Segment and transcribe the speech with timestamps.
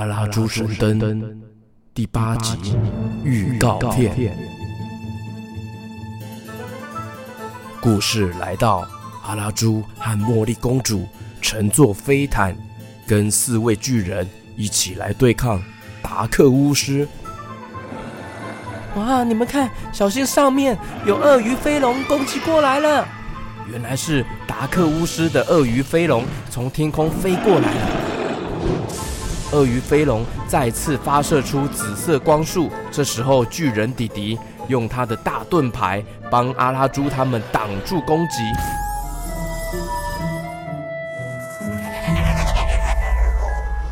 [0.00, 1.42] 阿拉猪神灯
[1.92, 2.74] 第八集
[3.22, 4.34] 预告片。
[7.82, 8.88] 故事来到
[9.22, 11.06] 阿拉朱和茉莉公主
[11.42, 12.56] 乘坐飞毯，
[13.06, 14.26] 跟四位巨人
[14.56, 15.62] 一起来对抗
[16.00, 17.06] 达克巫师。
[18.94, 19.22] 哇！
[19.22, 23.06] 你们看，小心上面有鳄鱼飞龙攻击过来了。
[23.70, 28.09] 原来是达克巫师的鳄鱼飞龙从天空飞过来了。
[29.52, 34.38] 鳄鱼飞龙再次发射出紫色光束，这时候巨人弟弟
[34.68, 38.36] 用他的大盾牌帮阿拉猪他们挡住攻击。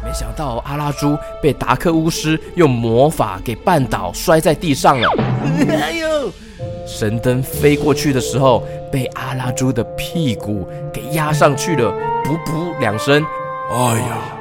[0.05, 5.11] 没想到阿拉猪被达克巫师用魔法给绊倒，摔在地上了。
[5.69, 6.31] 哎呦！
[6.87, 11.93] 神灯飞过去的时候，被阿拉猪的屁股给压上去了，
[12.25, 13.25] 噗噗两声。
[13.73, 14.38] 哎呀！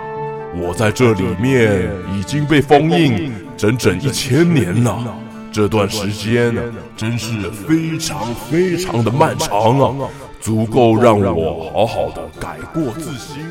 [0.56, 5.16] 我在这里面已经被封印整整一千年了，
[5.52, 6.55] 这段时间
[6.96, 13.46] 真是非常非常的漫长啊，足够让我好好的改过自新。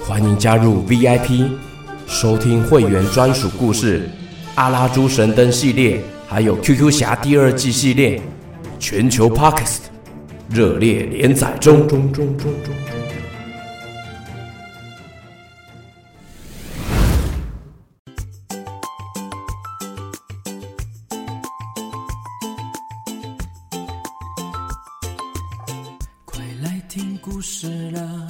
[0.00, 1.48] 欢迎加入 VIP，
[2.06, 4.00] 收听会员专属故事
[4.56, 8.20] 《阿拉猪神灯》系列，还有《QQ 侠》第二季系列，
[8.78, 9.80] 全球 Podcast
[10.48, 11.86] 热烈连载中。
[11.86, 12.48] 中中中
[26.90, 28.26] 中故事了，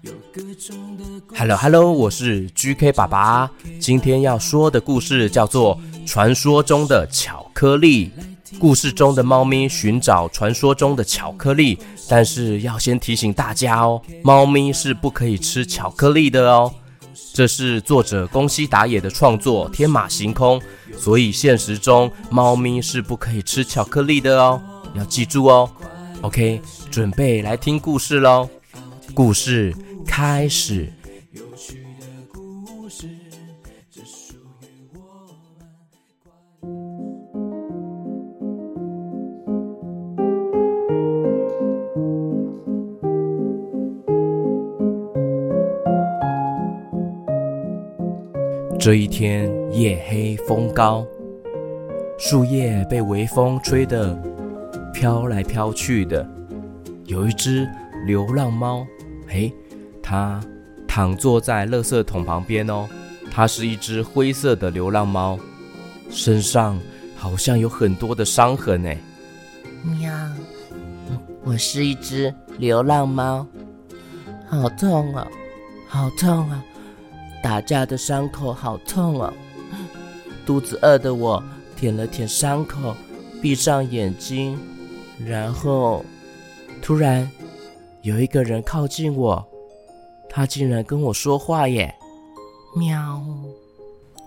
[0.00, 1.04] 有各种的
[1.38, 3.48] Hello Hello，我是 GK 爸爸。
[3.78, 8.08] 今天要说的故事叫做《传说中的巧克力》。
[8.58, 16.74] 故事中的猫咪寻找传说中的巧克力，但是要先提醒大家哦，猫咪是不可以吃巧克力的哦。
[17.32, 20.60] 这是作者宫西达也的创作，天马行空，
[20.98, 24.60] 所以现实中猫咪是不可以吃巧克力的哦，
[24.96, 25.70] 要记住哦。
[26.22, 26.60] OK，
[26.92, 28.46] 准备来听故事喽！
[29.14, 29.74] 故事
[30.06, 30.92] 开始。
[48.78, 51.06] 这一天夜黑风高，
[52.18, 54.14] 树叶被微风吹得。
[54.92, 56.28] 飘来飘去的，
[57.12, 57.68] 有一只
[58.06, 58.86] 流浪猫，
[59.28, 59.52] 嘿，
[60.02, 60.40] 它
[60.88, 62.88] 躺坐在垃圾桶旁边哦。
[63.30, 65.38] 它是一只灰色的流浪猫，
[66.08, 66.80] 身上
[67.14, 68.96] 好像有很多的伤痕哎。
[69.82, 70.10] 喵，
[71.44, 73.46] 我是一只流浪猫，
[74.48, 75.28] 好痛啊，
[75.86, 76.64] 好痛啊！
[77.42, 79.30] 打架的伤口好痛啊！
[80.46, 81.44] 肚子饿的我
[81.76, 82.96] 舔了舔伤口，
[83.42, 84.58] 闭上眼睛。
[85.26, 86.04] 然后，
[86.82, 87.30] 突然
[88.02, 89.46] 有一个人靠近我，
[90.28, 91.94] 他竟然跟我说话耶！
[92.74, 93.22] 喵！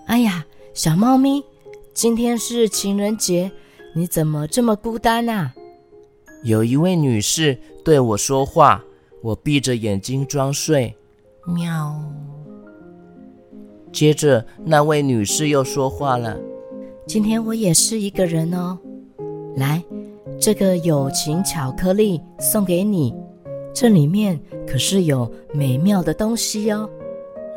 [0.06, 1.44] 哎呀，小猫咪，
[1.92, 3.52] 今天是情人节，
[3.94, 5.54] 你怎么这么孤单啊？
[6.44, 8.82] 有一位女士对我说话，
[9.22, 10.96] 我闭着眼睛装睡。
[11.46, 12.02] 喵！
[13.92, 16.38] 接着那位女士又说话了
[17.06, 18.78] ：“今天我也是一个人哦，
[19.56, 19.84] 来。”
[20.40, 23.14] 这个友情巧克力送给你，
[23.74, 26.88] 这里面可是有美妙的东西哦。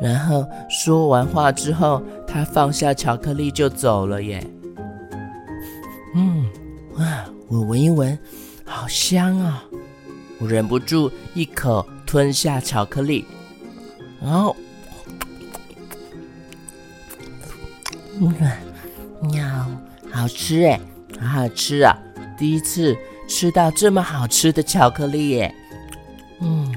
[0.00, 4.44] 然后说完话之后，他放下巧克力就走了耶。
[6.14, 6.44] 嗯，
[6.96, 8.18] 哇，我闻一闻，
[8.64, 9.62] 好香啊！
[10.38, 13.24] 我忍不住一口吞下巧克力，
[14.20, 14.56] 然后，
[18.18, 18.34] 嗯，
[19.30, 19.44] 喵，
[20.10, 20.80] 好吃哎，
[21.20, 21.96] 好好吃啊！
[22.40, 22.96] 第一次
[23.28, 25.54] 吃到这么好吃的巧克力耶，
[26.40, 26.74] 嗯，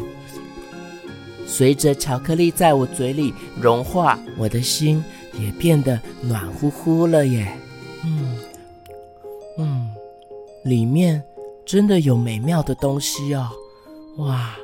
[1.47, 5.01] 随着巧克力在我嘴里融化，我的心
[5.39, 7.57] 也变得暖乎乎了耶，
[8.03, 8.37] 嗯
[9.57, 9.89] 嗯，
[10.65, 11.23] 里面
[11.65, 13.49] 真的有美妙的东西哦，
[14.17, 14.55] 哇！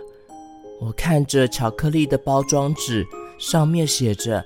[0.81, 3.05] 我看着巧克力的包装纸，
[3.39, 4.43] 上面写着。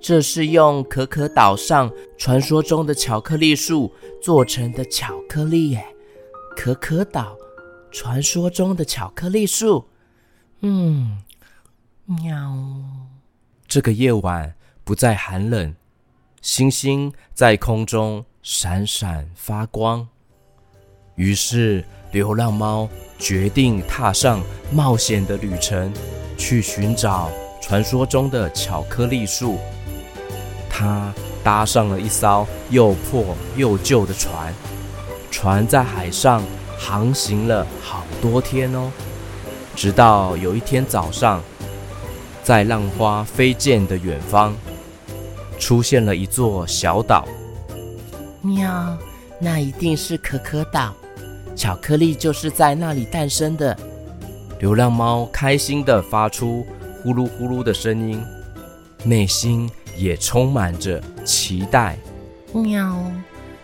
[0.00, 3.92] 这是用可可岛上传说中的巧克力树
[4.22, 5.84] 做成的巧克力耶！
[6.56, 7.36] 可可岛，
[7.90, 9.86] 传说中的巧克力树，
[10.60, 11.22] 嗯，
[12.06, 12.56] 喵。
[13.68, 14.54] 这个夜晚
[14.84, 15.74] 不再寒冷，
[16.40, 20.08] 星星在空中闪闪发光。
[21.14, 22.88] 于是，流浪猫
[23.18, 24.42] 决定踏上
[24.72, 25.92] 冒险的旅程，
[26.38, 27.30] 去寻找。
[27.62, 29.58] 传说中的巧克力树。
[30.80, 31.12] 他
[31.44, 34.54] 搭上了一艘又破又旧的船，
[35.30, 36.42] 船在海上
[36.78, 38.90] 航行了好多天哦，
[39.76, 41.42] 直到有一天早上，
[42.42, 44.54] 在浪花飞溅的远方，
[45.58, 47.28] 出现了一座小岛。
[48.40, 48.96] 喵，
[49.38, 50.94] 那一定是可可岛，
[51.54, 53.76] 巧克力就是在那里诞生的。
[54.60, 56.66] 流浪猫开心地发出
[57.02, 58.22] 呼噜呼噜的声音，
[59.04, 61.94] 内心也充满着期待。
[62.54, 63.04] 喵，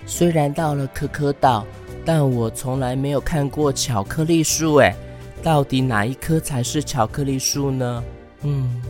[0.05, 1.67] 虽然到了可可岛，
[2.05, 4.75] 但我从来没有看过巧克力树。
[4.75, 4.95] 哎，
[5.43, 8.05] 到底哪一棵才是巧克力树呢？
[8.43, 8.83] 嗯，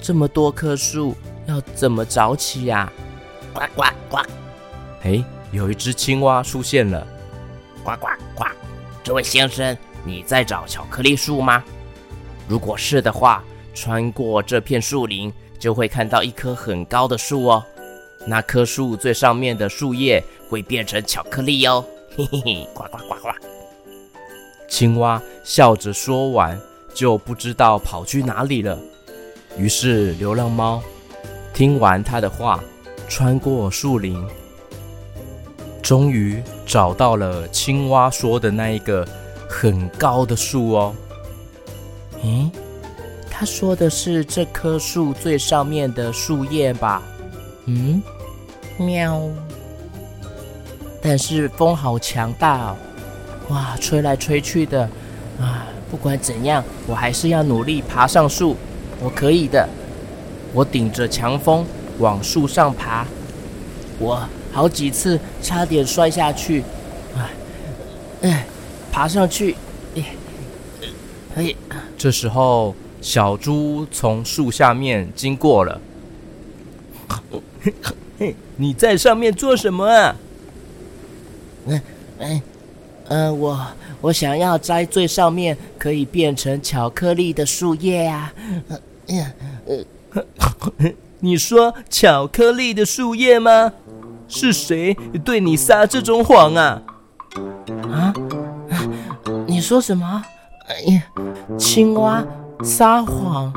[0.00, 1.14] 这么多棵树，
[1.44, 2.90] 要怎么找起呀？
[3.52, 4.16] 呱呱呱！
[5.02, 5.22] 哎，
[5.52, 7.06] 有一只青蛙出现了。
[7.84, 8.44] 呱呱呱！
[9.04, 11.62] 这位先生，你在找巧克力树吗？
[12.48, 13.44] 如果是的话，
[13.76, 17.62] 穿过这片树林，就会看到一棵很高的树哦。
[18.26, 21.84] 那棵树最上面的树叶会变成巧克力哦。
[22.16, 22.68] 嘿嘿嘿！
[22.72, 23.28] 呱呱呱呱！
[24.68, 26.58] 青蛙笑着说完，
[26.94, 28.78] 就不知道跑去哪里了。
[29.58, 30.82] 于是流浪猫
[31.52, 32.64] 听完他的话，
[33.06, 34.26] 穿过树林。
[35.82, 39.06] 终于找到了青蛙说的那一个
[39.48, 40.94] 很高的树哦。
[42.22, 42.50] 诶，
[43.38, 47.02] 他说的是这棵树最上面的树叶吧？
[47.66, 48.02] 嗯，
[48.78, 49.20] 喵。
[51.02, 52.76] 但是风好强大哦，
[53.50, 54.88] 哇，吹来吹去的
[55.38, 55.66] 啊！
[55.90, 58.56] 不管怎样，我还是要努力爬上树。
[59.02, 59.68] 我可以的。
[60.54, 61.66] 我顶着强风
[61.98, 63.06] 往树上爬。
[63.98, 64.26] 我。
[64.50, 66.64] 好几次差点摔下去，
[67.14, 67.30] 哎，
[68.22, 68.46] 哎，
[68.90, 69.54] 爬上去，
[69.94, 70.04] 哎，
[71.34, 71.54] 哎。
[71.98, 72.74] 这时候，
[73.06, 75.80] 小猪从树下面经过了。
[78.56, 80.16] 你在上面做什么啊？
[81.66, 81.80] 嗯
[82.18, 82.42] 嗯
[83.06, 83.64] 呃，我
[84.00, 88.32] 我想要摘最上面可以变成巧克力的树叶呀。
[89.06, 89.32] 嗯
[89.68, 89.86] 嗯，
[91.20, 93.72] 你说巧克力的树叶吗？
[94.26, 94.92] 是谁
[95.24, 96.82] 对你撒这种谎啊？
[97.88, 98.12] 啊？
[99.46, 100.24] 你说什么？
[100.66, 101.02] 哎呀，
[101.56, 102.26] 青蛙
[102.62, 103.52] 撒谎？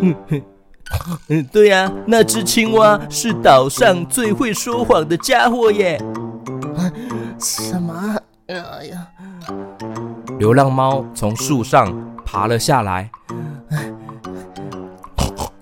[0.00, 0.16] 嗯
[1.28, 6.00] 嗯对呀，那只青蛙是岛上最会说谎的家伙耶。
[7.38, 8.16] 什么？
[8.46, 9.08] 哎呀！
[10.38, 11.92] 流浪猫从树上
[12.24, 13.10] 爬了下来。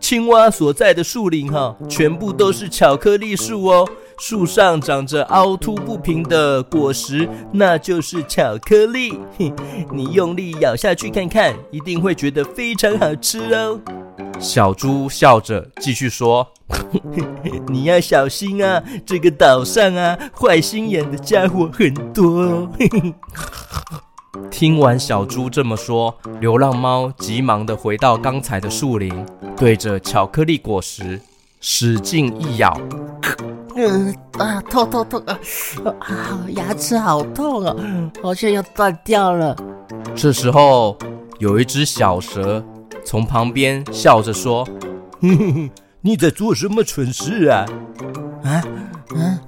[0.00, 3.88] 青蛙所在的树林哈，全部都是巧克力树哦。
[4.24, 9.18] 树上长着凹凸不平的果实，那就是巧克力。
[9.92, 13.80] 你用力咬下去看看，一定会觉得非常好吃哦。
[14.38, 16.46] 小猪笑着继续说
[17.66, 22.68] ：“你要小心啊，这个岛上啊，坏心眼的家伙很多哦。
[24.52, 29.26] ”听完小猪这么说，流浪猫急忙地回到刚才的树林，
[29.56, 31.20] 对着巧克力果实
[31.60, 32.80] 使劲一咬，
[33.76, 35.38] 嗯啊，痛痛痛啊！
[36.00, 37.76] 啊，牙齿好痛啊，
[38.22, 39.56] 好像要断掉了。
[40.14, 40.96] 这时候，
[41.38, 42.62] 有一只小蛇
[43.04, 44.64] 从旁边笑着说
[45.20, 45.70] ：“哼哼哼，
[46.00, 47.66] 你在做什么蠢事啊？”
[48.44, 48.62] 啊，
[49.14, 49.38] 嗯，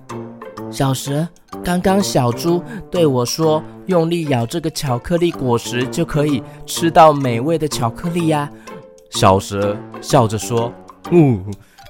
[0.71, 1.27] 小蛇。
[1.63, 8.51] 刚刚小猪对我说：“用力咬这个巧克力果实，就可以吃到美味的巧克力呀。”
[9.09, 10.71] 小蛇笑着说
[11.11, 11.43] ：“嗯，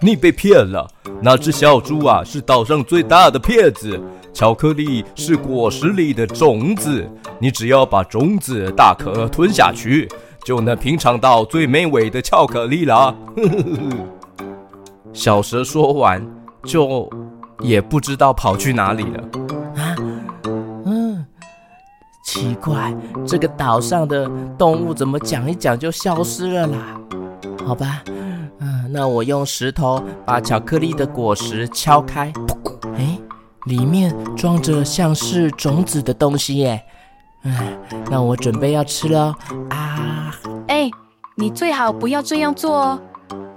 [0.05, 0.87] 你被骗了。
[1.23, 3.99] 那只小猪啊，是岛上最大的骗子。
[4.35, 7.09] 巧克力是果实里的种子，
[7.39, 10.07] 你只要把种子大颗吞下去，
[10.45, 14.39] 就能品尝到最美味的巧克力了。”呵呵呵。
[15.15, 16.23] 小蛇说完，
[16.65, 17.09] 就
[17.61, 19.25] 也不知道跑去哪里了。
[19.77, 19.97] 啊？
[20.85, 21.25] 嗯
[22.27, 22.95] 奇怪，
[23.27, 27.01] 这个岛上的动物怎么讲一讲就消失了啦？
[27.65, 28.03] 好吧，
[28.95, 32.33] 那我用石头把巧克力的果实敲开，
[32.97, 33.19] 哎，
[33.65, 36.81] 里面装着像是种子的东西耶。
[37.43, 37.77] 哎，
[38.09, 39.35] 那我准备要吃了
[39.71, 40.33] 啊！
[40.69, 40.89] 哎，
[41.35, 43.01] 你最好不要这样做哦。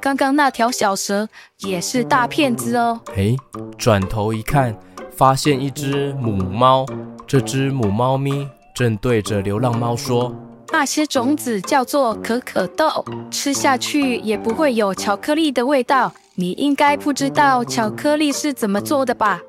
[0.02, 1.30] 刚刚那条小蛇
[1.60, 3.00] 也是大骗子哦。
[3.16, 3.36] 哎，
[3.78, 4.76] 转头一看，
[5.16, 6.84] 发现一只母猫，
[7.28, 8.50] 这只母猫咪。
[8.74, 10.34] 正对着流浪猫说
[10.78, 16.14] ：“那些种子叫做可可豆，吃下去也不会有巧克力的味道。
[16.36, 19.42] 你应该不知道巧克力是怎么做的吧？”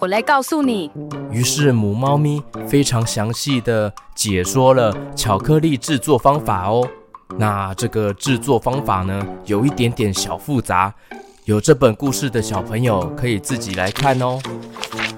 [0.00, 0.90] 我来告诉你。
[1.30, 6.88] 于是母猫咪非常详细的解说了巧克力制作方法哦。
[7.36, 10.90] 那这个制作方法呢，有一点点小复杂，
[11.44, 14.38] 有这本故事的小朋友可以自己来看哦。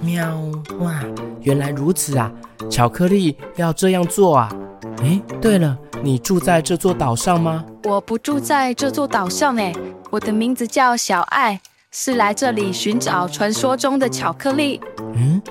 [0.01, 0.37] 喵，
[0.81, 1.01] 哇，
[1.43, 2.33] 原来如此啊！
[2.69, 4.51] 巧克力要这样做啊？
[4.99, 7.65] 诶，对了，你住在这座岛上吗？
[7.85, 9.75] 我不住在这座岛上诶，
[10.11, 11.61] 我的名字叫小爱，
[11.91, 14.81] 是来这里寻找传说中的巧克力。
[15.15, 15.43] 嗯，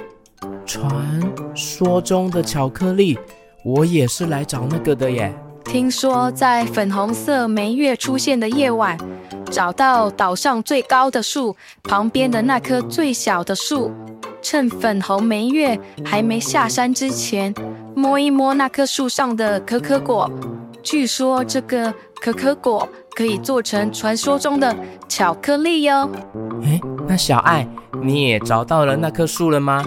[0.65, 1.21] 传
[1.55, 3.17] 说中的巧克力，
[3.63, 5.33] 我也是来找那个的耶。
[5.65, 8.97] 听说在粉红色梅月出现的夜晚，
[9.49, 13.91] 找到岛上最高的树旁边的那棵最小的树，
[14.41, 17.53] 趁粉红梅月还没下山之前，
[17.95, 20.29] 摸一摸那棵树上的可可果。
[20.81, 24.75] 据说这个可可果可以做成传说中的
[25.07, 26.09] 巧克力哟。
[26.63, 27.65] 诶，那小爱，
[28.01, 29.85] 你也找到了那棵树了吗？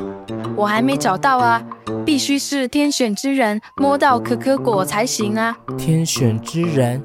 [0.56, 1.62] 我还没找到啊，
[2.06, 5.54] 必须是天选之人摸到可可果才行啊。
[5.76, 7.02] 天选之人，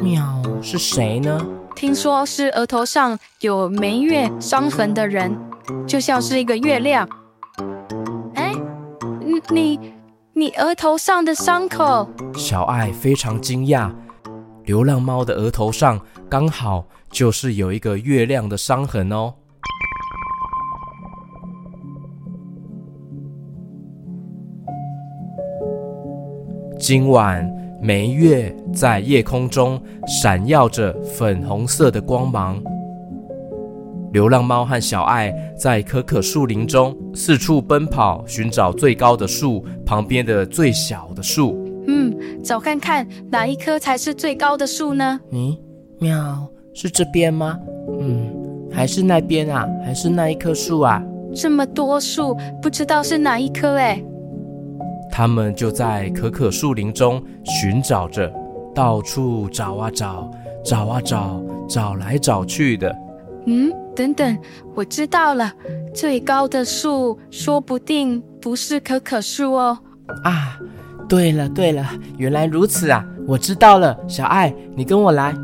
[0.00, 0.22] 喵，
[0.62, 1.44] 是谁呢？
[1.74, 5.36] 听说是额头上有梅月伤痕的人，
[5.88, 7.08] 就像是一个月亮。
[8.36, 8.52] 哎，
[9.50, 9.80] 你
[10.36, 12.08] 你额头上的伤口？
[12.34, 13.88] 小爱非常惊讶，
[14.64, 19.32] 流浪猫的额头上刚好就是有一个月亮的伤痕哦。
[26.80, 27.48] 今晚，
[27.80, 32.60] 梅月在夜空中闪耀着粉红色的光芒。
[34.14, 41.58] 流浪猫和小爱在可可树林中四处奔跑，寻找最高的树旁边的最小的树。
[41.88, 45.18] 嗯，找看看哪一棵才是最高的树呢？
[45.32, 45.58] 嗯，
[45.98, 47.58] 喵，是这边吗？
[48.00, 48.32] 嗯，
[48.70, 49.66] 还是那边啊？
[49.84, 51.02] 还是那一棵树啊？
[51.34, 54.00] 这么多树，不知道是哪一棵哎。
[55.10, 58.32] 他们就在可可树林中寻找着，
[58.72, 60.30] 到处找啊找，
[60.64, 62.96] 找啊找，找来找去的。
[63.46, 64.38] 嗯，等等，
[64.74, 65.52] 我知道了，
[65.94, 69.78] 最高的树说不定不是可可树哦。
[70.22, 70.58] 啊，
[71.08, 71.86] 对了对了，
[72.16, 73.06] 原来如此啊！
[73.26, 75.34] 我知道了，小爱，你跟我来，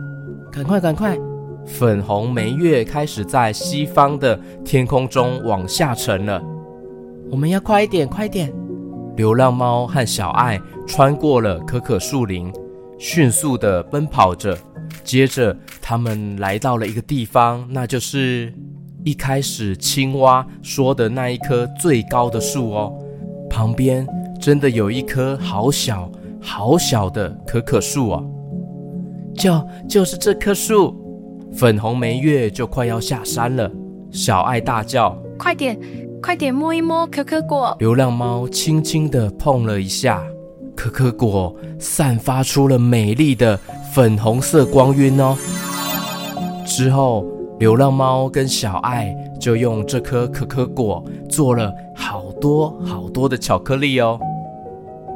[0.50, 1.18] 赶快赶快！
[1.66, 6.42] 粉红梅月开始在西方的天空中往下沉了，
[7.30, 8.52] 我们要快一点，快一点！
[9.16, 12.50] 流浪猫和小爱穿过了可可树林，
[12.98, 14.56] 迅速地奔跑着。
[15.04, 15.56] 接着，
[15.90, 18.54] 他们来到了一个地方，那就是
[19.02, 22.96] 一开始青蛙说的那一棵最高的树哦。
[23.50, 24.06] 旁边
[24.40, 26.08] 真的有一棵好小
[26.40, 28.22] 好小的可可树啊！
[29.34, 30.94] 就就是这棵树，
[31.52, 33.68] 粉红梅月就快要下山了。
[34.12, 35.76] 小爱大叫：“快点！”
[36.22, 37.74] 快点摸一摸可可果。
[37.80, 40.22] 流浪猫轻轻地碰了一下
[40.76, 43.58] 可可果，散发出了美丽的
[43.92, 45.36] 粉红色光晕哦。
[46.70, 47.26] 之后，
[47.58, 54.16] 流浪猫跟小爱就用这颗可可果做了好多好多的巧克力哦。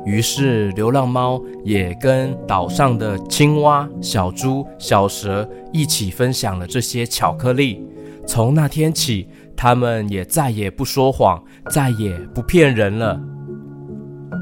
[0.05, 7.87] 于是，流浪猫也跟岛上的青蛙、小猪、小蛇一起分享了这些巧克力。
[8.27, 13.21] 从那天起，他们也再也不说谎，再也不骗人了。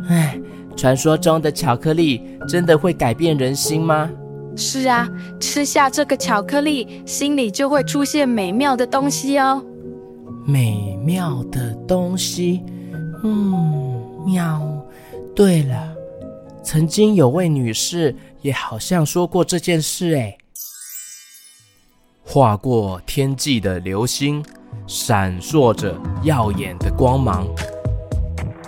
[0.09, 0.40] 唉，
[0.75, 4.11] 传说中的巧克力真的会改变人心吗？
[4.56, 5.09] 是啊，
[5.40, 9.64] 吃下这个巧克力，心里就会出现美妙的东西哦。
[10.47, 12.62] 美妙的东西，
[13.25, 14.61] 嗯，喵。
[15.35, 15.94] 对了，
[16.62, 20.37] 曾经有位女士也好像说过这件事，哎。
[22.25, 24.44] 划过天际的流星，
[24.87, 27.47] 闪烁着耀眼的光芒。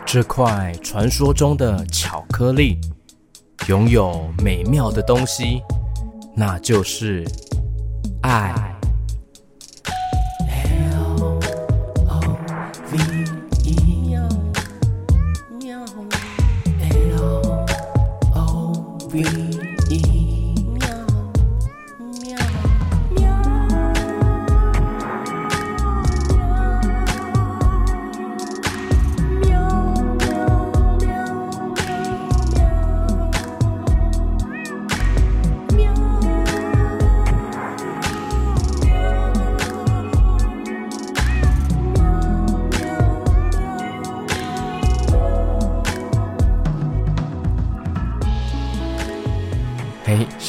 [0.05, 2.79] 这块传说中的巧克力，
[3.69, 5.63] 拥有美妙的东西，
[6.37, 7.25] 那就是
[8.23, 8.74] 爱。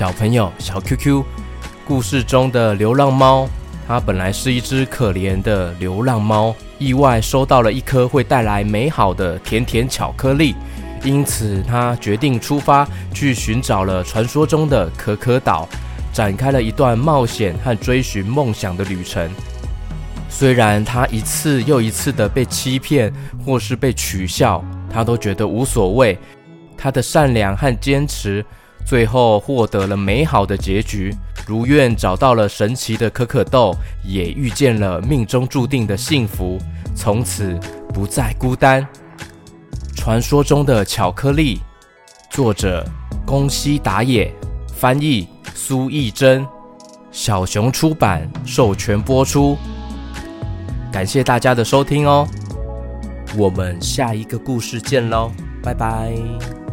[0.05, 1.24] 小朋友，小 QQ，
[1.83, 3.50] 故事中的流浪猫，
[3.88, 10.53] 它本来是一只可怜的流浪猫，意外收到了一颗会带来美好的甜甜巧克力，
[11.03, 15.67] 因此他决定出发去寻找了传说中的可可岛，
[16.13, 19.27] 展开了一段冒险和追寻梦想的旅程。
[20.29, 23.12] 虽然他一次又一次的被欺骗
[23.43, 26.15] 或是被取笑，他都觉得无所谓。
[26.77, 28.45] 他的善良和坚持，
[28.85, 31.13] 最后获得了美好的结局，
[31.47, 36.59] 如愿找到了神奇的可可豆，也遇见了命中注定的幸福，
[36.95, 37.59] 从此
[37.93, 38.87] 不再孤单。
[39.95, 41.59] 传说中的巧克力，
[42.29, 42.85] 作者
[43.25, 44.31] 宫西达也，
[44.75, 46.45] 翻译苏懿祯，
[47.11, 49.57] 小熊出版授权播出。
[50.91, 52.27] 感谢大家的收听哦，
[53.35, 55.31] 我们下一个故事见喽，
[55.63, 56.64] 拜拜。